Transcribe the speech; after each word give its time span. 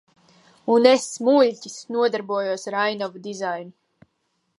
Un 0.75 0.85
es, 0.91 1.03
muļķis, 1.27 1.75
nodarbojos 1.97 2.65
ar 2.71 2.79
ainavu 2.85 3.23
dizainu. 3.29 4.09